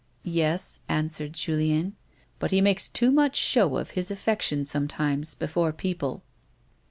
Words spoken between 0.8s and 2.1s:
answered Julien;